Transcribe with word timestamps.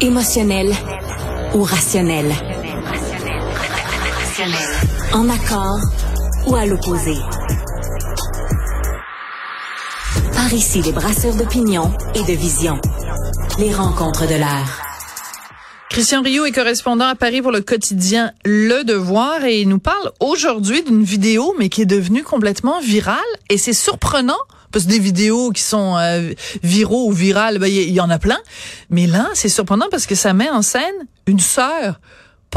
Émotionnel 0.00 0.72
ou 1.54 1.62
rationnel? 1.62 2.26
En 5.14 5.28
accord 5.30 5.78
ou 6.46 6.54
à 6.54 6.66
l'opposé? 6.66 7.14
Par 10.34 10.52
ici, 10.52 10.82
les 10.82 10.92
brasseurs 10.92 11.34
d'opinion 11.34 11.90
et 12.14 12.22
de 12.22 12.36
vision. 12.38 12.78
Les 13.58 13.72
rencontres 13.72 14.26
de 14.26 14.34
l'air. 14.34 14.82
Christian 15.88 16.20
Rio 16.20 16.44
est 16.44 16.52
correspondant 16.52 17.06
à 17.06 17.14
Paris 17.14 17.40
pour 17.40 17.52
le 17.52 17.62
quotidien 17.62 18.32
Le 18.44 18.84
Devoir 18.84 19.44
et 19.44 19.62
il 19.62 19.68
nous 19.68 19.78
parle 19.78 20.12
aujourd'hui 20.20 20.82
d'une 20.82 21.04
vidéo 21.04 21.54
mais 21.58 21.70
qui 21.70 21.82
est 21.82 21.86
devenue 21.86 22.22
complètement 22.22 22.80
virale 22.80 23.16
et 23.48 23.56
c'est 23.56 23.72
surprenant 23.72 24.36
des 24.84 24.98
vidéos 24.98 25.50
qui 25.50 25.62
sont 25.62 25.96
euh, 25.96 26.32
viraux 26.62 27.08
ou 27.08 27.12
virales, 27.12 27.58
ben, 27.58 27.66
il 27.66 27.90
y, 27.90 28.00
en 28.00 28.10
a 28.10 28.18
plein. 28.18 28.38
Mais 28.90 29.06
là, 29.06 29.28
c'est 29.34 29.48
surprenant 29.48 29.86
parce 29.90 30.06
que 30.06 30.14
ça 30.14 30.34
met 30.34 30.50
en 30.50 30.60
scène 30.62 31.06
une 31.26 31.38
sœur, 31.38 32.00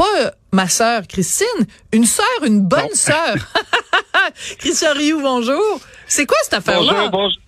pas 0.00 0.24
euh, 0.24 0.30
ma 0.52 0.66
sœur 0.66 1.02
Christine, 1.06 1.66
une 1.92 2.06
sœur, 2.06 2.24
une 2.46 2.66
bonne 2.66 2.94
sœur. 2.94 3.34
Christian 4.58 4.94
Rioux, 4.94 5.20
bonjour. 5.20 5.78
C'est 6.06 6.24
quoi 6.24 6.38
cette 6.42 6.54
affaire-là? 6.54 7.08
Bonjour, 7.12 7.38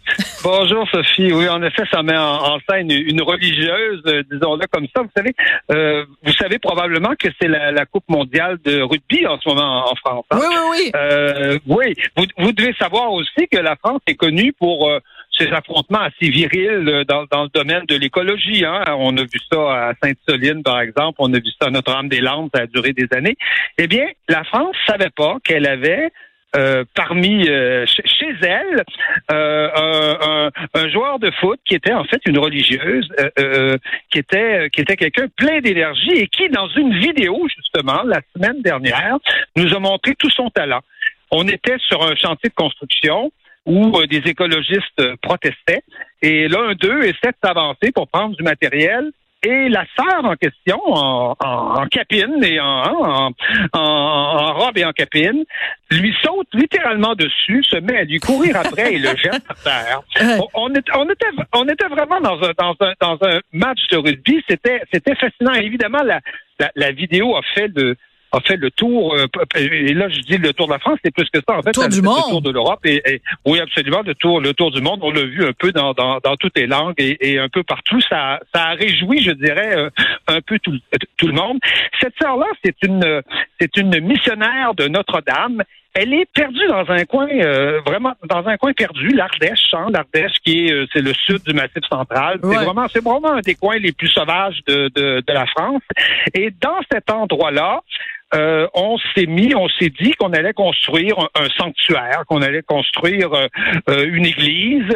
bonjour. 0.44 0.88
Sophie. 0.92 1.32
Oui, 1.32 1.48
en 1.48 1.62
effet, 1.62 1.82
ça 1.90 2.02
met 2.02 2.16
en, 2.16 2.58
scène 2.68 2.90
une 2.90 3.22
religieuse, 3.22 4.02
euh, 4.06 4.22
disons-le 4.30 4.66
comme 4.70 4.86
ça. 4.94 5.02
Vous 5.02 5.10
savez, 5.16 5.34
euh, 5.72 6.04
vous 6.22 6.32
savez 6.34 6.58
probablement 6.58 7.14
que 7.18 7.28
c'est 7.40 7.48
la, 7.48 7.86
Coupe 7.86 8.08
mondiale 8.08 8.58
de 8.64 8.82
rugby 8.82 9.26
en 9.26 9.40
ce 9.40 9.48
moment 9.48 9.90
en, 9.90 9.94
France. 9.96 10.26
Hein? 10.30 10.38
Oui, 10.40 10.46
oui, 10.50 10.66
oui. 10.70 10.90
Euh, 10.94 11.58
oui, 11.66 11.94
vous, 12.16 12.26
vous, 12.38 12.52
devez 12.52 12.74
savoir 12.74 13.12
aussi 13.12 13.48
que 13.50 13.58
la 13.58 13.76
France 13.76 14.02
est 14.06 14.14
connue 14.14 14.52
pour 14.52 14.88
ces 15.36 15.48
affrontements 15.48 16.00
assez 16.00 16.30
virils 16.30 17.04
dans, 17.08 17.24
dans 17.30 17.44
le 17.44 17.48
domaine 17.48 17.84
de 17.86 17.96
l'écologie. 17.96 18.64
Hein. 18.64 18.84
On 18.98 19.16
a 19.16 19.22
vu 19.22 19.40
ça 19.50 19.88
à 19.88 19.92
Sainte-Soline, 20.02 20.62
par 20.62 20.80
exemple. 20.80 21.16
On 21.18 21.32
a 21.32 21.38
vu 21.38 21.50
ça 21.60 21.68
à 21.68 21.70
Notre-Dame-des-Landes. 21.70 22.50
Ça 22.54 22.62
a 22.62 22.66
duré 22.66 22.92
des 22.92 23.08
années. 23.16 23.36
Eh 23.78 23.86
bien, 23.86 24.06
la 24.28 24.44
France 24.44 24.76
savait 24.86 25.10
pas 25.10 25.36
qu'elle 25.44 25.66
avait 25.66 26.10
euh, 26.54 26.84
parmi 26.94 27.48
euh, 27.48 27.86
chez 27.86 28.34
elle 28.42 28.84
euh, 29.30 30.50
un, 30.74 30.88
joueur 30.90 31.18
de 31.18 31.30
foot 31.40 31.58
qui 31.66 31.74
était 31.74 31.94
en 31.94 32.04
fait 32.04 32.20
une 32.26 32.38
religieuse, 32.38 33.08
qui 34.10 34.18
était 34.18 34.68
qui 34.70 34.82
était 34.82 34.96
quelqu'un 34.96 35.28
plein 35.34 35.60
d'énergie 35.62 36.10
et 36.10 36.26
qui 36.26 36.50
dans 36.50 36.68
une 36.68 36.94
vidéo 36.98 37.46
justement 37.56 38.02
la 38.02 38.20
semaine 38.36 38.60
dernière 38.60 39.16
nous 39.56 39.74
a 39.74 39.78
montré 39.78 40.14
tout 40.18 40.28
son 40.28 40.50
talent. 40.50 40.80
On 41.30 41.48
était 41.48 41.78
sur 41.78 42.02
un 42.02 42.14
chantier 42.16 42.50
de 42.50 42.54
construction 42.54 43.32
où 43.66 43.92
des 44.06 44.22
écologistes 44.26 45.02
protestaient 45.22 45.82
et 46.20 46.48
l'un 46.48 46.74
d'eux 46.74 47.02
essaie 47.04 47.30
de 47.30 47.36
s'avancer 47.42 47.92
pour 47.92 48.08
prendre 48.08 48.36
du 48.36 48.42
matériel 48.42 49.12
et 49.44 49.68
la 49.68 49.84
sœur 49.96 50.24
en 50.24 50.36
question, 50.36 50.78
en, 50.86 51.34
en, 51.40 51.86
capine 51.86 52.44
et 52.44 52.60
en, 52.60 53.32
en, 53.72 54.54
robe 54.54 54.78
et 54.78 54.84
en 54.84 54.92
capine, 54.92 55.44
lui 55.90 56.14
saute 56.22 56.46
littéralement 56.52 57.14
dessus, 57.14 57.64
se 57.64 57.76
met 57.78 57.98
à 57.98 58.04
lui 58.04 58.20
courir 58.20 58.56
après 58.56 58.94
et 58.94 58.98
le 58.98 59.08
jette 59.16 59.44
par 59.44 59.56
terre. 59.56 60.00
On, 60.54 60.70
était, 60.70 60.92
on 61.52 61.66
était 61.66 61.88
vraiment 61.88 62.20
dans 62.20 62.40
un, 62.40 62.52
dans 62.56 62.76
un, 62.86 62.92
dans 63.00 63.18
un 63.26 63.40
match 63.52 63.80
de 63.90 63.96
rugby. 63.96 64.44
C'était, 64.48 64.80
c'était 64.92 65.16
fascinant. 65.16 65.54
Évidemment, 65.54 66.02
la, 66.04 66.20
la, 66.60 66.70
la 66.76 66.92
vidéo 66.92 67.36
a 67.36 67.42
fait 67.54 67.68
de, 67.68 67.96
a 68.32 68.40
fait 68.40 68.56
le 68.56 68.70
tour, 68.70 69.14
euh, 69.14 69.26
et 69.56 69.92
là 69.92 70.08
je 70.08 70.20
dis 70.20 70.38
le 70.38 70.52
tour 70.52 70.66
de 70.66 70.72
la 70.72 70.78
France, 70.78 70.98
c'est 71.04 71.14
plus 71.14 71.28
que 71.30 71.40
ça, 71.46 71.58
en 71.58 71.62
fait, 71.62 71.72
tour 71.72 71.88
du 71.88 72.00
monde. 72.00 72.16
le 72.16 72.30
tour 72.30 72.42
de 72.42 72.50
l'Europe, 72.50 72.80
et, 72.84 73.20
oui 73.44 73.60
absolument, 73.60 74.00
le 74.04 74.14
tour, 74.14 74.40
le 74.40 74.54
tour 74.54 74.70
du 74.70 74.80
monde, 74.80 75.00
on 75.02 75.10
l'a 75.10 75.24
vu 75.24 75.44
un 75.44 75.52
peu 75.52 75.70
dans, 75.70 75.92
dans, 75.92 76.18
dans 76.18 76.36
toutes 76.36 76.56
les 76.56 76.66
langues 76.66 76.94
et, 76.98 77.38
un 77.38 77.48
peu 77.48 77.62
partout, 77.62 78.00
ça, 78.00 78.40
ça 78.54 78.68
a 78.68 78.74
réjoui, 78.74 79.22
je 79.22 79.32
dirais, 79.32 79.76
euh, 79.76 79.90
un 80.28 80.40
peu 80.40 80.58
tout, 80.58 80.76
tout 81.16 81.26
le 81.26 81.34
monde. 81.34 81.58
Cette 82.00 82.14
sœur-là, 82.20 82.46
c'est 82.64 82.76
une, 82.82 83.22
c'est 83.60 83.76
une 83.76 84.00
missionnaire 84.00 84.74
de 84.74 84.88
Notre-Dame, 84.88 85.62
elle 85.94 86.12
est 86.14 86.26
perdue 86.32 86.66
dans 86.68 86.88
un 86.88 87.04
coin 87.04 87.28
euh, 87.28 87.80
vraiment 87.86 88.12
dans 88.24 88.46
un 88.46 88.56
coin 88.56 88.72
perdu, 88.72 89.08
l'Ardèche, 89.08 89.72
hein, 89.72 89.86
l'Ardèche 89.90 90.32
qui 90.44 90.66
est 90.66 90.86
c'est 90.92 91.02
le 91.02 91.12
sud 91.14 91.42
du 91.44 91.54
Massif 91.54 91.84
central. 91.90 92.38
C'est 92.42 92.64
vraiment 92.64 92.88
c'est 92.88 93.04
vraiment 93.04 93.32
un 93.32 93.40
des 93.40 93.54
coins 93.54 93.78
les 93.78 93.92
plus 93.92 94.08
sauvages 94.08 94.60
de, 94.66 94.88
de, 94.94 95.22
de 95.26 95.32
la 95.32 95.46
France. 95.46 95.82
Et 96.34 96.50
dans 96.50 96.80
cet 96.90 97.10
endroit-là, 97.10 97.80
euh, 98.34 98.66
on 98.74 98.96
s'est 99.14 99.26
mis, 99.26 99.54
on 99.54 99.68
s'est 99.68 99.90
dit 99.90 100.12
qu'on 100.12 100.32
allait 100.32 100.54
construire 100.54 101.18
un, 101.34 101.48
sanctuaire, 101.58 102.24
qu'on 102.26 102.40
allait 102.40 102.62
construire 102.62 103.32
euh, 103.34 103.46
euh, 103.90 104.06
une 104.10 104.24
église, 104.24 104.88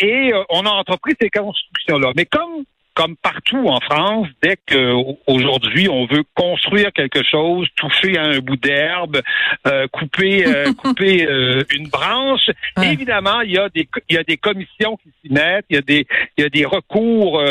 et 0.00 0.32
on 0.50 0.66
a 0.66 0.70
entrepris 0.70 1.14
ces 1.20 1.30
constructions-là. 1.30 2.12
Mais 2.16 2.26
comme 2.26 2.64
comme 2.94 3.16
partout 3.16 3.66
en 3.68 3.80
France, 3.80 4.28
dès 4.42 4.56
qu'aujourd'hui 4.68 5.88
on 5.88 6.06
veut 6.06 6.22
construire 6.34 6.92
quelque 6.92 7.22
chose, 7.24 7.68
toucher 7.76 8.16
à 8.16 8.24
un 8.24 8.38
bout 8.38 8.56
d'herbe, 8.56 9.20
euh, 9.66 9.86
couper 9.88 10.46
euh, 10.46 10.72
couper 10.78 11.26
euh, 11.26 11.64
une 11.74 11.88
branche, 11.88 12.50
évidemment 12.82 13.40
il 13.40 13.52
y 13.52 13.58
a 13.58 13.68
des 13.68 13.88
il 14.08 14.14
y 14.14 14.18
a 14.18 14.22
des 14.22 14.36
commissions 14.36 14.96
qui 14.96 15.10
s'y 15.20 15.32
mettent, 15.32 15.66
il 15.70 15.76
y 15.76 15.78
a 15.78 15.82
des 15.82 16.06
il 16.38 16.44
y 16.44 16.46
a 16.46 16.48
des 16.48 16.64
recours 16.64 17.42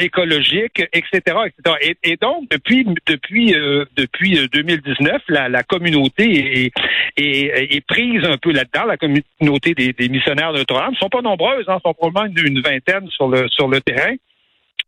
écologiques, 0.00 0.82
etc., 0.92 1.20
etc. 1.46 1.76
Et, 1.82 1.96
et, 2.02 2.16
donc 2.16 2.48
depuis 2.50 2.86
depuis 3.06 3.54
depuis 3.96 4.48
2019, 4.50 5.22
la, 5.28 5.48
la 5.48 5.62
communauté 5.62 6.64
est, 6.64 6.72
est, 7.16 7.74
est, 7.76 7.86
prise 7.86 8.24
un 8.24 8.36
peu 8.38 8.52
là-dedans. 8.52 8.86
La 8.86 8.96
communauté 8.96 9.74
des, 9.74 9.92
des 9.92 10.08
missionnaires 10.08 10.52
de 10.52 10.58
Notre-Dame 10.58 10.94
sont 10.96 11.08
pas 11.08 11.22
nombreuses, 11.22 11.64
hein, 11.68 11.78
sont 11.84 11.94
probablement 11.94 12.32
une, 12.34 12.46
une 12.46 12.62
vingtaine 12.62 13.08
sur 13.10 13.28
le 13.28 13.48
sur 13.48 13.68
le 13.68 13.80
terrain. 13.80 14.14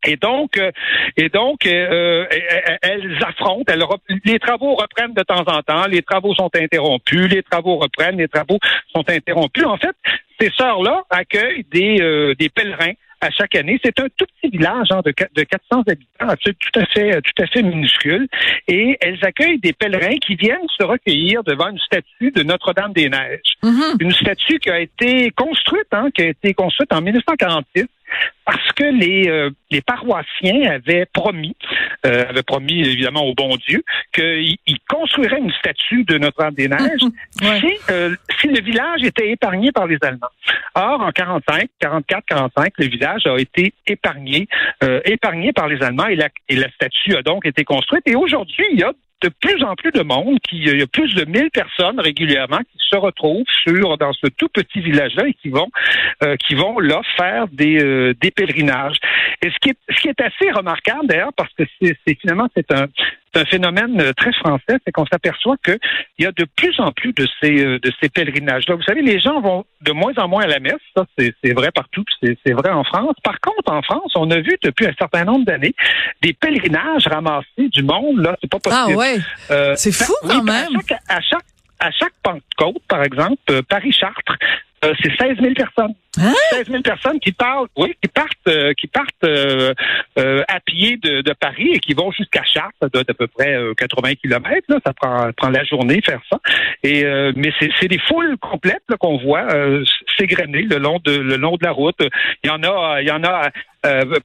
Et 0.06 0.16
donc, 0.16 0.56
euh, 0.56 0.71
et 1.16 1.28
donc, 1.28 1.66
euh, 1.66 2.25
euh, 2.25 2.77
elles 2.83 3.19
affrontent. 3.22 3.72
les 4.25 4.38
travaux 4.38 4.75
reprennent 4.75 5.15
de 5.15 5.22
temps 5.22 5.44
en 5.47 5.62
temps. 5.62 5.87
Les 5.87 6.03
travaux 6.03 6.34
sont 6.34 6.50
interrompus. 6.55 7.28
Les 7.31 7.43
travaux 7.43 7.77
reprennent. 7.77 8.16
Les 8.16 8.28
travaux 8.28 8.59
sont 8.94 9.05
interrompus. 9.09 9.65
En 9.65 9.77
fait, 9.77 9.94
ces 10.41 10.50
sœurs-là 10.50 11.03
accueillent 11.10 11.66
des, 11.71 12.34
des 12.39 12.49
pèlerins 12.49 12.94
à 13.21 13.31
chaque 13.31 13.55
année. 13.55 13.78
C'est 13.84 13.99
un 14.00 14.06
tout 14.16 14.25
petit 14.41 14.50
village 14.50 14.89
hein, 14.91 15.03
de, 15.05 15.12
de 15.34 15.43
400 15.43 15.83
habitants, 15.87 16.34
tout 16.43 16.81
à 16.81 16.87
fait, 16.87 17.21
tout 17.21 17.43
à 17.43 17.47
fait 17.47 17.62
minuscule, 17.62 18.27
et 18.66 18.97
elles 19.03 19.19
accueillent 19.22 19.60
des 19.60 19.75
pèlerins 19.75 20.16
qui 20.27 20.37
viennent 20.37 20.66
se 20.78 20.84
recueillir 20.84 21.44
devant 21.44 21.69
une 21.69 21.78
statue 21.78 22.31
de 22.31 22.43
Notre-Dame-des-Neiges, 22.43 23.56
mm-hmm. 23.62 23.97
une 24.00 24.12
statue 24.12 24.59
qui 24.59 24.71
a 24.71 24.81
été 24.81 25.31
construite, 25.33 25.89
hein, 25.93 26.09
qui 26.15 26.22
a 26.22 26.28
été 26.28 26.55
construite 26.55 26.93
en 26.94 27.03
1946 27.03 27.87
parce 28.44 28.72
que 28.72 28.84
les, 28.84 29.28
euh, 29.28 29.50
les 29.71 29.81
paroissiens 29.81 30.71
avaient 30.71 31.06
promis, 31.06 31.56
euh, 32.06 32.28
avaient 32.28 32.43
promis 32.43 32.81
évidemment 32.81 33.25
au 33.25 33.34
bon 33.34 33.56
Dieu, 33.69 33.82
qu'ils 34.12 34.56
construiraient 34.88 35.38
une 35.38 35.53
statue 35.53 36.04
de 36.04 36.19
Notre-Dame-des-Neiges 36.19 37.00
si, 37.41 37.72
euh, 37.91 38.15
si 38.41 38.48
le 38.48 38.60
village 38.60 39.03
était 39.04 39.31
épargné 39.31 39.71
par 39.72 39.87
les 39.87 39.98
Allemands. 40.03 40.28
Or, 40.75 41.00
en 41.00 41.10
45, 41.12 41.69
44, 41.78 42.25
45, 42.26 42.72
le 42.78 42.87
village 42.87 43.26
a 43.26 43.37
été 43.38 43.72
épargné, 43.87 44.48
euh, 44.82 45.00
épargné 45.04 45.53
par 45.53 45.69
les 45.69 45.82
Allemands 45.82 46.06
et 46.06 46.16
la, 46.16 46.28
et 46.48 46.56
la 46.56 46.71
statue 46.71 47.16
a 47.16 47.22
donc 47.22 47.47
été 47.47 47.65
construite. 47.65 48.06
Et 48.06 48.16
aujourd'hui, 48.16 48.65
il 48.72 48.81
y 48.81 48.82
a 48.82 48.92
de 49.22 49.28
plus 49.28 49.62
en 49.62 49.75
plus 49.75 49.92
de 49.92 50.03
monde, 50.03 50.38
qui, 50.41 50.58
il 50.58 50.78
y 50.78 50.82
a 50.82 50.86
plus 50.86 51.14
de 51.14 51.25
1000 51.25 51.50
personnes 51.50 52.00
régulièrement 52.00 52.58
qui 52.58 52.78
se 52.78 52.97
retrouvent 52.97 53.44
sur 53.66 53.98
dans 53.98 54.12
ce 54.12 54.26
tout 54.28 54.48
petit 54.48 54.81
village-là 54.81 55.26
et 55.26 55.34
qui 55.34 55.48
vont 55.48 55.69
euh, 56.22 56.36
qui 56.36 56.54
vont 56.54 56.78
là 56.78 57.00
faire 57.16 57.47
des, 57.48 57.82
euh, 57.82 58.14
des 58.20 58.30
pèlerinages. 58.30 58.97
Et 59.42 59.50
ce 59.50 59.56
qui 59.60 59.70
est 59.70 59.78
ce 59.91 60.00
qui 60.00 60.09
est 60.09 60.20
assez 60.20 60.50
remarquable 60.50 61.06
d'ailleurs 61.06 61.32
parce 61.36 61.53
que 61.54 61.64
c'est 61.80 62.19
finalement 62.20 62.48
c'est 62.54 62.72
un 62.72 62.86
c'est 63.32 63.41
un 63.41 63.44
phénomène 63.44 64.00
euh, 64.00 64.12
très 64.12 64.32
français, 64.32 64.78
c'est 64.84 64.92
qu'on 64.92 65.06
s'aperçoit 65.06 65.56
qu'il 65.64 65.78
y 66.18 66.26
a 66.26 66.32
de 66.32 66.46
plus 66.56 66.78
en 66.80 66.92
plus 66.92 67.12
de 67.12 67.26
ces 67.41 67.64
euh, 67.64 67.78
de 67.78 67.92
ces 68.00 68.08
pèlerinages-là. 68.08 68.74
Vous 68.74 68.82
savez, 68.82 69.02
les 69.02 69.20
gens 69.20 69.41
vont 69.41 69.64
de 69.82 69.92
moins 69.92 70.12
en 70.16 70.28
moins 70.28 70.42
à 70.42 70.46
la 70.46 70.58
messe, 70.58 70.80
ça 70.96 71.04
c'est 71.18 71.52
vrai 71.52 71.70
partout, 71.70 72.04
c'est 72.22 72.52
vrai 72.52 72.70
en 72.70 72.84
France. 72.84 73.14
Par 73.22 73.41
contre, 73.41 73.72
en 73.72 73.82
France, 73.82 74.12
on 74.16 74.30
a 74.30 74.41
vu 74.41 74.56
depuis 74.62 74.86
un 74.86 74.94
certain 74.98 75.24
nombre 75.24 75.44
d'années 75.44 75.74
des 76.22 76.32
pèlerinages 76.32 77.06
ramasser 77.06 77.68
du 77.72 77.82
monde 77.82 78.21
là, 78.21 78.36
c'est 78.41 78.50
pas 78.50 78.59
possible. 78.59 78.92
Ah 78.94 78.97
ouais, 78.97 79.18
euh, 79.50 79.74
c'est 79.76 79.92
fou 79.92 80.15
quand 80.22 80.42
même. 80.42 80.76
À 81.09 81.21
chaque, 81.21 81.44
à 81.78 81.91
chaque 81.91 82.15
Pentecôte, 82.22 82.83
par 82.88 83.03
exemple, 83.03 83.62
Paris-Chartres, 83.68 84.36
c'est 84.82 85.15
16 85.18 85.36
000 85.41 85.54
personnes. 85.54 85.94
16 86.15 86.24
hein? 86.24 86.65
000 86.66 86.82
personnes 86.82 87.21
qui 87.21 87.32
parlent, 87.32 87.68
oui, 87.77 87.94
qui 88.03 88.09
partent, 88.09 88.30
euh, 88.48 88.72
qui 88.74 88.86
partent 88.86 89.24
euh, 89.24 89.74
euh, 90.18 90.42
à 90.48 90.59
pied 90.60 90.97
de, 90.97 91.21
de, 91.21 91.32
Paris 91.34 91.71
et 91.74 91.78
qui 91.78 91.92
vont 91.92 92.10
jusqu'à 92.10 92.42
Chartres. 92.44 92.74
Ça 92.80 92.88
doit 92.88 93.03
être 93.03 93.10
à 93.10 93.15
peu 93.15 93.27
près 93.27 93.56
80 93.77 94.15
kilomètres. 94.15 94.66
Là, 94.68 94.78
ça 94.84 94.92
prend, 94.92 95.30
prend 95.36 95.50
la 95.50 95.65
journée 95.65 96.00
faire 96.04 96.21
ça. 96.30 96.38
Et 96.82 97.04
mais 97.36 97.53
c'est 97.59 97.88
des 97.88 97.98
foules 97.98 98.36
complètes 98.38 98.82
qu'on 98.98 99.18
voit 99.18 99.47
s'égrener 100.18 100.62
le 100.62 100.78
long 100.78 100.98
de 101.04 101.12
le 101.12 101.36
long 101.36 101.56
de 101.56 101.65
la 101.65 101.72
route. 101.72 102.00
Il 102.42 102.48
y 102.48 102.50
en 102.50 102.62
a, 102.62 103.00
il 103.00 103.09
y 103.09 103.10
en 103.10 103.22
a 103.22 103.50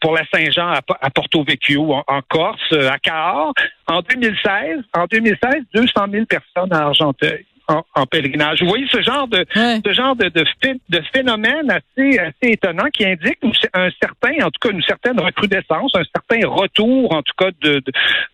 pour 0.01 0.13
la 0.13 0.23
Saint-Jean 0.33 0.69
à, 0.69 1.09
Porto 1.11 1.43
Vecchio, 1.43 1.93
en, 1.93 2.21
Corse, 2.27 2.73
à 2.73 2.97
Cahors. 2.99 3.53
En 3.87 4.01
2016, 4.01 4.79
en 4.93 5.05
2016, 5.05 5.63
200 5.73 6.05
000 6.11 6.25
personnes 6.25 6.73
à 6.73 6.85
Argenteuil. 6.85 7.45
En, 7.67 8.05
pèlerinage. 8.05 8.61
Vous 8.61 8.67
voyez 8.67 8.87
ce 8.91 9.01
genre 9.01 9.27
de 9.27 9.45
ce 9.53 9.93
genre 9.93 10.15
de, 10.15 10.29
de, 10.29 10.45
de, 10.89 11.01
phénomène 11.13 11.71
assez 11.71 12.19
assez 12.19 12.53
étonnant 12.53 12.85
qui 12.93 13.05
indique 13.05 13.39
un 13.73 13.89
certain, 14.01 14.45
en 14.45 14.51
tout 14.51 14.59
cas 14.61 14.69
une 14.69 14.83
certaine 14.83 15.19
recrudescence, 15.19 15.91
un 15.95 16.03
certain 16.03 16.47
retour, 16.47 17.13
en 17.13 17.21
tout 17.21 17.33
cas 17.37 17.49
de 17.61 17.81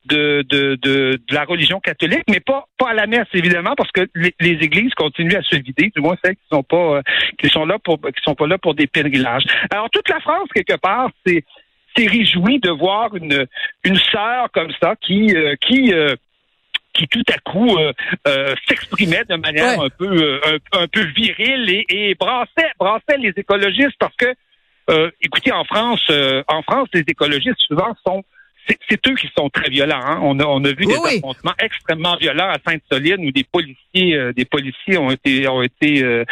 de 0.06 0.44
de, 0.50 0.76
de, 0.82 1.20
la 1.32 1.46
religion 1.46 1.80
catholique, 1.80 2.24
mais 2.30 2.40
pas 2.40 2.66
pas 2.78 2.90
à 2.90 2.94
la 2.94 3.08
messe 3.08 3.28
évidemment, 3.34 3.74
parce 3.76 3.92
que 3.92 4.08
les, 4.16 4.34
églises 4.40 4.94
continuent 4.96 5.38
à 5.38 5.44
se 5.44 5.56
vider, 5.56 5.92
du 5.96 6.02
moins 6.02 6.16
celles 6.24 6.36
qui 6.36 6.48
sont 6.52 6.64
pas 6.64 6.98
euh, 6.98 7.02
qui 7.40 7.50
sont 7.50 7.66
là 7.66 7.78
pour 7.80 8.00
qui 8.02 8.22
sont 8.24 8.36
pas 8.36 8.48
là 8.48 8.58
pour 8.58 8.76
des 8.76 8.88
pèlerinages. 8.88 9.44
Alors 9.72 9.90
toute 9.90 10.10
la 10.10 10.20
France 10.20 10.50
quelque 10.54 10.78
part, 10.78 11.10
c'est 11.26 11.44
s'est 11.96 12.08
réjoui 12.08 12.60
de 12.60 12.70
voir 12.70 13.16
une 13.16 13.46
une 13.84 13.98
sœur 13.98 14.48
comme 14.54 14.72
ça 14.82 14.96
qui 15.02 15.36
euh, 15.36 15.56
qui 15.60 15.94
euh, 15.94 16.16
qui 16.94 17.08
tout 17.08 17.24
à 17.34 17.38
coup 17.50 17.78
euh, 17.78 18.56
s'exprimait 18.68 19.24
de 19.30 19.36
manière 19.36 19.80
un 19.80 19.90
peu 19.90 20.42
un, 20.74 20.88
peu 20.88 21.06
virile 21.16 21.70
et, 21.70 21.86
et 21.90 22.16
brassait 22.16 22.72
brassait 22.80 23.18
les 23.20 23.34
écologistes 23.36 23.98
parce 24.00 24.16
que 24.16 24.34
écoutez 25.22 25.52
en 25.54 25.64
France 25.64 26.06
en 26.48 26.62
France 26.64 26.90
les 26.94 27.04
écologistes 27.08 27.62
souvent 27.68 27.96
sont 28.06 28.24
c'est 28.90 29.08
eux 29.08 29.16
qui 29.16 29.28
sont 29.36 29.50
très 29.50 29.70
violents. 29.70 30.00
Hein. 30.06 30.20
On, 30.22 30.40
a, 30.40 30.46
on 30.46 30.64
a 30.64 30.72
vu 30.72 30.86
des 30.86 30.96
affrontements 30.96 31.54
extrêmement 31.60 32.16
violents 32.18 32.50
à 32.50 32.58
Sainte-Soline 32.66 33.26
où 33.26 33.32
des 33.32 33.44
policiers, 33.44 34.34
des 34.36 34.46
policiers 34.46 34.98
ont 35.00 35.10
été 35.10 35.48
ont 35.48 35.64
été 35.64 36.24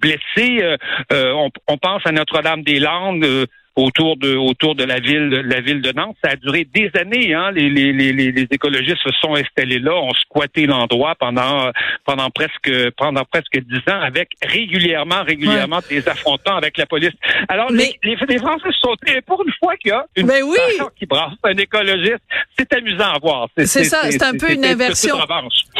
blessés. 0.00 0.76
On, 1.10 1.50
on, 1.66 1.76
pense 1.76 2.02
à 2.06 2.12
Notre-Dame-des-Landes 2.12 3.48
autour 3.76 4.16
de 4.16 4.36
autour 4.36 4.74
de 4.74 4.84
la 4.84 5.00
ville 5.00 5.28
la 5.28 5.60
ville 5.60 5.80
de 5.80 5.92
Nantes. 5.92 6.16
Ça 6.22 6.32
a 6.32 6.36
duré 6.36 6.66
des 6.72 6.90
années. 6.98 7.34
Hein. 7.34 7.50
Les, 7.52 7.68
les, 7.68 7.92
les, 7.92 8.12
les 8.12 8.46
écologistes 8.50 9.02
se 9.02 9.10
sont 9.20 9.34
installés 9.34 9.78
là, 9.78 9.94
ont 9.94 10.12
squatté 10.14 10.66
l'endroit 10.66 11.14
pendant 11.18 11.70
pendant 12.04 12.30
presque 12.30 12.70
pendant 12.96 13.24
presque 13.24 13.58
dix 13.58 13.92
ans, 13.92 14.00
avec 14.00 14.30
régulièrement 14.42 15.22
régulièrement 15.24 15.80
des 15.88 16.06
affrontements 16.08 16.56
avec 16.56 16.78
la 16.78 16.86
police. 16.86 17.12
Alors 17.48 17.70
les, 17.70 17.98
les, 18.02 18.38
Français 18.38 18.68
se 18.72 18.78
sont 18.80 18.94
pour 19.26 19.42
une 19.44 19.52
fois 19.58 19.76
qu'il 19.76 19.90
y 19.90 19.92
a 19.92 20.04
une 20.16 20.26
Mais 20.26 20.42
oui. 20.42 20.58
qui 20.98 21.06
brasse 21.06 21.32
un 21.42 21.56
écologiste, 21.56 22.20
c'est 22.58 22.72
amusant 22.72 23.12
à 23.14 23.18
voir. 23.18 23.48
C'est 23.56 23.84
ça, 23.84 24.10
c'est 24.10 24.22
un 24.22 24.36
peu 24.36 24.52
une 24.52 24.64
inversion, 24.64 25.16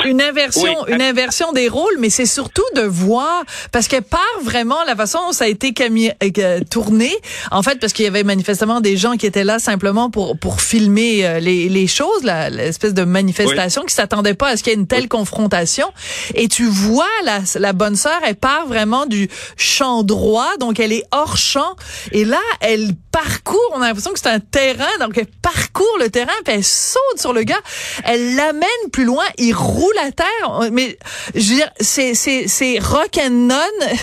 une 0.05 0.20
inversion, 0.20 0.87
une 0.88 1.02
inversion 1.02 1.52
des 1.52 1.69
rôles, 1.69 1.96
mais 1.99 2.11
c'est 2.11 2.26
surtout 2.26 2.64
de 2.75 2.82
voir 2.82 3.44
parce 3.73 3.88
qu'elle 3.88 4.02
part 4.02 4.20
vraiment 4.43 4.82
la 4.87 4.96
façon 4.96 5.19
dont 5.26 5.32
ça 5.32 5.44
a 5.44 5.49
été 5.49 5.73
euh, 5.82 6.61
tourné. 6.70 7.11
En 7.50 7.62
fait 7.62 7.83
parce 7.84 7.92
qu'il 7.92 8.06
y 8.06 8.08
avait 8.08 8.25
manifestement 8.25 8.81
des 8.81 8.96
gens 8.96 9.19
qui 9.19 9.26
étaient 9.26 9.44
là 9.44 9.58
simplement 9.58 10.08
pour 10.08 10.38
pour 10.38 10.62
filmer 10.62 11.26
euh, 11.26 11.38
les, 11.38 11.69
les 11.69 11.86
choses, 11.86 12.22
l'espèce 12.50 12.94
de 12.94 13.04
manifestation 13.04 13.82
qui 13.82 13.92
s'attendait 13.92 14.32
pas 14.32 14.48
à 14.48 14.56
ce 14.56 14.62
qu'il 14.62 14.72
y 14.72 14.75
ait 14.75 14.78
une 14.78 14.86
telle 14.86 15.06
confrontation. 15.06 15.92
Et 16.34 16.48
tu 16.48 16.64
vois 16.64 17.04
la, 17.25 17.40
la 17.56 17.75
bonne 17.75 17.94
sœur, 17.94 18.19
elle 18.26 18.36
part 18.36 18.66
vraiment 18.66 19.04
du 19.04 19.28
champ 19.58 20.02
droit, 20.02 20.48
donc 20.58 20.81
elle 20.81 20.94
est 20.94 21.04
hors 21.10 21.36
champ. 21.36 21.76
Et 22.12 22.25
là, 22.25 22.40
elle 22.62 22.92
parcourt, 23.12 23.60
on 23.75 23.82
a 23.82 23.88
l'impression 23.88 24.14
que 24.14 24.19
c'est 24.19 24.31
un 24.31 24.40
terrain, 24.40 24.88
donc 24.98 25.19
elle 25.19 25.28
parcourt 25.42 25.98
le 26.00 26.08
terrain, 26.08 26.32
puis 26.42 26.54
elle 26.54 26.64
saute 26.64 27.19
sur 27.19 27.34
le 27.34 27.42
gars, 27.42 27.60
elle 28.04 28.34
l'amène 28.34 28.90
plus 28.92 29.04
loin, 29.04 29.26
il 29.36 29.52
roule 29.52 29.98
à 30.02 30.10
terre. 30.10 30.70
Mais 30.72 30.96
je 31.34 31.50
veux 31.50 31.56
dire, 31.56 31.70
c'est 31.81 32.14
c'est 32.14 32.48
c'est 32.48 32.78
rock 32.78 33.19
and 33.22 33.28
non. 33.31 33.58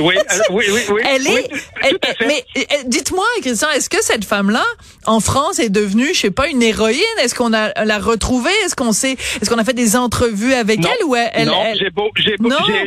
Oui, 0.00 0.14
euh, 0.16 0.38
oui, 0.50 0.64
oui, 0.72 0.80
oui. 0.90 1.02
Elle 1.04 1.26
est. 1.26 1.50
mais 2.26 2.44
dites-moi, 2.86 3.24
Christian, 3.40 3.68
est-ce 3.70 3.90
que 3.90 4.02
cette 4.02 4.24
femme-là, 4.24 4.64
en 5.06 5.20
France, 5.20 5.58
est 5.58 5.70
devenue, 5.70 6.08
je 6.14 6.20
sais 6.20 6.30
pas, 6.30 6.48
une 6.48 6.62
héroïne? 6.62 6.98
Est-ce 7.22 7.34
qu'on 7.34 7.52
a 7.52 7.72
l'a 7.84 7.98
retrouvée? 7.98 8.50
Est-ce 8.64 8.76
qu'on 8.76 8.92
sait 8.92 9.12
Est-ce 9.12 9.50
qu'on 9.50 9.58
a 9.58 9.64
fait 9.64 9.74
des 9.74 9.96
entrevues 9.96 10.52
avec 10.54 10.80
elle 10.80 11.04
ou 11.04 11.16
elle 11.16 11.46
Non, 11.46 11.64
j'ai 11.78 11.90
beau, 11.90 12.10
j'ai 12.16 12.36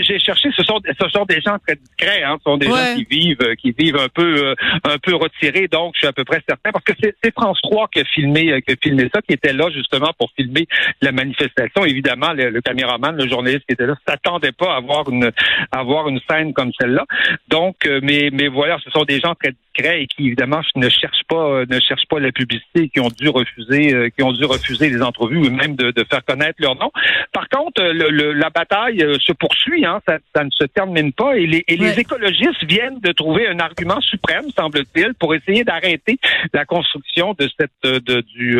j'ai 0.02 0.20
cherché. 0.20 0.50
Ce 0.56 0.64
sont, 0.64 0.80
ce 0.86 1.10
sont 1.10 1.26
des 1.26 1.42
gens 1.42 1.58
très 1.66 1.76
discrets. 1.76 2.24
Hein, 2.24 2.38
ce 2.40 2.52
sont 2.52 2.58
des 2.58 2.68
gens 2.68 2.96
qui 2.96 3.06
vivent, 3.10 3.56
qui 3.62 3.72
vivent 3.78 3.98
un 3.98 4.10
peu, 4.10 4.48
euh, 4.48 4.56
un 4.84 4.98
peu 4.98 5.16
retirés. 5.16 5.68
Donc, 5.68 5.94
je 5.96 6.00
suis 6.00 6.08
à 6.08 6.14
peu 6.14 6.24
près 6.24 6.42
certain 6.48 6.72
parce 6.72 6.86
que 6.86 6.94
c'est 7.02 7.34
France 7.34 7.60
3 7.64 7.88
qui 7.94 8.00
a 8.00 8.06
filmé, 8.06 8.52
euh, 8.52 8.60
qui 8.62 8.74
a 8.74 8.76
filmé 8.82 9.10
ça, 9.14 9.22
qui 9.22 9.34
était 9.34 9.54
là 9.54 9.70
justement 9.74 10.12
pour 10.18 10.30
filmer 10.38 10.68
la 11.02 11.12
manifestation. 11.12 11.86
Évidemment, 11.86 12.34
le, 12.34 12.50
le 12.50 12.62
caméraman, 12.62 13.16
le 13.16 13.28
journaliste 13.28 13.64
qui 13.68 13.74
était 13.74 13.86
là, 13.86 13.96
s'attendait 14.08 14.52
pas 14.52 14.76
à 14.76 14.80
voir 14.80 15.10
une, 15.10 15.32
à 15.72 15.84
voir 15.84 16.08
une 16.08 16.20
scène 16.30 16.54
comme 16.54 16.72
celle-là. 16.80 17.01
Donc, 17.48 17.86
euh, 17.86 18.00
mais, 18.04 18.30
mais 18.32 18.48
voilà, 18.48 18.78
ce 18.84 18.90
sont 18.92 19.04
des 19.04 19.20
gens 19.20 19.36
très 19.36 19.54
discrets 19.74 20.04
et 20.04 20.08
qui 20.08 20.28
évidemment 20.28 20.62
ne 20.76 20.90
cherchent 20.90 21.24
pas, 21.28 21.36
euh, 21.36 21.66
ne 21.70 21.80
cherchent 21.80 22.08
pas 22.10 22.20
la 22.20 22.32
publicité, 22.32 22.90
qui 22.90 23.00
ont 23.00 23.10
dû 23.10 23.30
refuser, 23.30 23.94
euh, 23.94 24.10
qui 24.10 24.24
ont 24.24 24.32
dû 24.32 24.46
refuser 24.46 24.90
les 24.90 25.02
entrevues 25.02 25.38
ou 25.38 25.50
même 25.50 25.76
de, 25.76 25.92
de 25.92 26.06
faire 26.10 26.24
connaître 26.26 26.56
leur 26.60 26.76
nom. 26.76 26.92
Par 27.34 27.48
contre, 27.50 27.82
le, 27.82 28.34
la 28.34 28.50
bataille 28.50 29.00
se 29.20 29.34
poursuit, 29.34 29.86
hein, 29.86 30.00
ça, 30.08 30.18
ça, 30.36 30.44
ne 30.44 30.50
se 30.52 30.66
termine 30.66 31.12
pas 31.14 31.38
et 31.38 31.48
les, 31.48 31.64
et 31.68 31.78
les 31.78 32.00
écologistes 32.00 32.64
viennent 32.64 33.00
de 33.00 33.12
trouver 33.12 33.48
un 33.48 33.60
argument 33.60 34.00
suprême, 34.02 34.46
semble-t-il, 34.58 35.14
pour 35.16 35.34
essayer 35.34 35.64
d'arrêter 35.64 36.18
la 36.54 36.66
construction 36.66 37.34
de 37.38 37.50
cette 37.58 37.72
de, 37.84 38.22
du, 38.22 38.60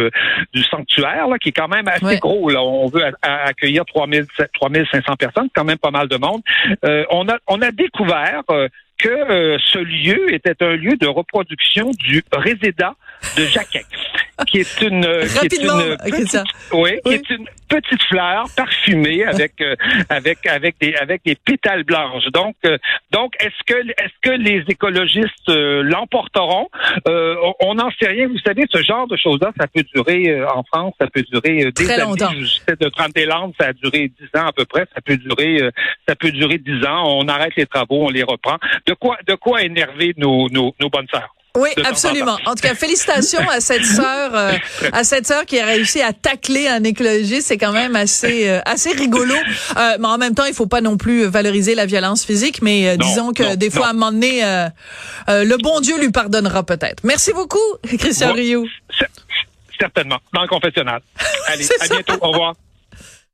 du 0.54 0.64
sanctuaire 0.64 1.28
là, 1.28 1.38
qui 1.38 1.50
est 1.50 1.54
quand 1.54 1.68
même 1.68 1.88
assez 1.88 2.18
gros. 2.18 2.50
Là, 2.50 2.64
on 2.64 2.88
veut 2.88 3.04
accueillir 3.22 3.86
3000 3.86 4.26
3500 4.54 5.16
personnes, 5.16 5.50
quand 5.54 5.64
même 5.64 5.78
pas 5.78 5.92
mal 5.92 6.08
de 6.08 6.18
monde. 6.18 6.42
on 6.84 7.28
a 7.28 7.38
on 7.48 7.62
a 7.62 7.72
découvert 7.72 8.44
euh, 8.50 8.68
que 9.02 9.10
euh, 9.10 9.58
ce 9.66 9.80
lieu 9.80 10.34
était 10.34 10.64
un 10.64 10.76
lieu 10.76 10.96
de 10.96 11.08
reproduction 11.08 11.92
du 11.92 12.24
réséda 12.32 12.96
de 13.38 13.46
Jacquet, 13.46 13.86
qui 14.48 14.60
est 14.60 14.82
une, 14.82 15.04
qui 15.04 15.46
est 15.46 15.62
une 15.62 15.98
petite, 15.98 16.44
oui, 16.74 16.92
qui 17.06 17.14
est 17.14 17.30
une 17.30 17.46
petite 17.70 18.04
fleur 18.04 18.46
parfumée 18.56 19.24
avec 19.24 19.62
euh, 19.62 19.76
avec 20.10 20.46
avec 20.48 20.76
des 20.80 20.94
avec 20.96 21.22
des 21.26 21.36
pétales 21.36 21.84
blanches. 21.84 22.26
Donc 22.34 22.56
donc 23.12 23.34
est-ce 23.40 23.64
que 23.66 23.80
est-ce 23.80 24.30
que 24.30 24.32
les 24.32 24.64
écologistes 24.68 25.50
l'emporteront? 25.50 26.70
On 27.06 27.76
n'en 27.76 27.90
sait 28.00 28.08
rien. 28.08 28.28
Vous 28.28 28.40
savez, 28.46 28.66
ce 28.72 28.82
genre 28.82 29.08
de 29.08 29.18
choses-là, 29.18 29.52
ça 29.60 29.68
peut 29.68 29.84
durer 29.96 30.44
en 30.46 30.64
France, 30.64 30.94
ça 31.00 31.08
peut 31.08 31.24
durer 31.24 31.72
des 31.72 31.86
Très 31.86 32.00
longtemps. 32.00 32.32
De 32.32 32.90
30 32.90 33.18
Landes, 33.26 33.54
ça 33.60 33.68
a 33.68 33.74
duré 33.74 34.12
10 34.20 34.40
ans 34.40 34.48
à 34.48 34.52
peu 34.54 34.66
près. 34.66 34.86
Ça 34.94 35.02
peut 35.02 35.18
durer 35.18 35.60
ça 36.08 36.16
peut 36.16 36.32
durer 36.32 36.58
10 36.58 36.86
ans. 36.86 37.04
On 37.20 37.28
arrête 37.28 37.56
les 37.56 37.66
travaux, 37.66 38.06
on 38.06 38.10
les 38.10 38.24
reprend. 38.24 38.58
De 38.86 38.94
quoi, 38.94 39.18
de 39.28 39.36
quoi 39.36 39.62
énerver 39.64 40.14
nos, 40.18 40.50
nos, 40.50 40.74
nos 40.80 40.90
bonnes 40.90 41.08
sœurs? 41.12 41.34
Oui, 41.58 41.70
absolument. 41.84 42.38
En 42.46 42.56
tout 42.56 42.62
cas, 42.62 42.76
félicitations 42.76 43.48
à 43.50 43.60
cette 43.60 43.84
sœur, 43.84 44.34
euh, 44.34 44.54
à 44.94 45.04
cette 45.04 45.28
sœur 45.28 45.46
qui 45.46 45.60
a 45.60 45.66
réussi 45.66 46.02
à 46.02 46.14
tacler 46.14 46.68
un 46.70 46.84
écologiste. 46.84 47.48
C'est 47.48 47.58
quand 47.58 47.74
même 47.74 47.96
assez, 47.96 48.48
euh, 48.48 48.62
assez 48.66 48.92
rigolo. 48.92 49.36
Euh, 49.78 49.98
mais 50.00 50.08
en 50.08 50.18
même 50.18 50.34
temps, 50.34 50.46
il 50.46 50.54
faut 50.54 50.68
pas 50.68 50.80
non 50.80 50.96
plus 50.96 51.26
valoriser 51.26 51.76
la 51.76 51.86
violence 51.86 52.26
physique. 52.26 52.62
Mais 52.62 52.98
disons 52.98 53.34
que 53.34 53.56
des 53.56 53.70
fois, 53.70 53.88
à 53.88 53.90
un 53.90 53.94
moment 53.94 54.12
donné, 54.12 54.42
le 55.28 55.58
bon 55.58 55.82
Dieu 55.82 56.00
lui 56.00 56.12
pardonnera 56.12 56.64
peut-être. 56.64 57.04
Merci 57.04 57.34
beaucoup, 57.34 57.60
Christian 57.98 58.34
Rioux. 58.34 58.68
Certainement. 59.80 60.20
Dans 60.34 60.44
le 60.44 60.48
confessionnal. 60.48 61.02
Allez, 61.48 61.68
à 61.82 61.88
bientôt. 61.88 62.14
Au 62.22 62.32
revoir. 62.32 62.54